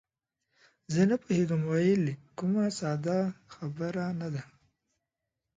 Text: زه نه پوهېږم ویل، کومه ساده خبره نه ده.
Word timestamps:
زه 0.93 1.01
نه 1.09 1.15
پوهېږم 1.23 1.61
ویل، 1.65 2.03
کومه 2.37 2.65
ساده 2.79 3.19
خبره 3.53 4.05
نه 4.19 4.27
ده. 4.33 4.43